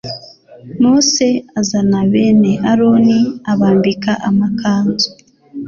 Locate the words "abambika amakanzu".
3.51-5.07